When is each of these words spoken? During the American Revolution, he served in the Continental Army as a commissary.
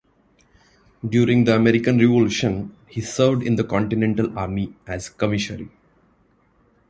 During 1.07 1.43
the 1.43 1.55
American 1.55 1.99
Revolution, 1.99 2.75
he 2.87 3.01
served 3.01 3.43
in 3.43 3.55
the 3.55 3.63
Continental 3.63 4.35
Army 4.35 4.75
as 4.87 5.09
a 5.09 5.11
commissary. 5.11 5.69